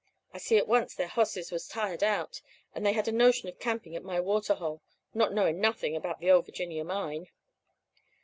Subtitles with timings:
[0.33, 2.41] I see at once their hosses was tired out,
[2.73, 4.81] and they had a notion of camping at my water hole,
[5.13, 7.27] not knowing nothing about the Ole Virginia mine.